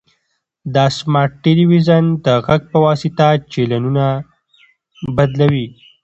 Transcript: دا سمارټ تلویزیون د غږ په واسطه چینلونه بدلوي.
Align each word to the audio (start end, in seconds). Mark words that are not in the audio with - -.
دا 0.75 0.85
سمارټ 0.97 1.31
تلویزیون 1.45 2.05
د 2.25 2.27
غږ 2.45 2.61
په 2.71 2.77
واسطه 2.85 3.27
چینلونه 3.51 4.05
بدلوي. 5.15 5.67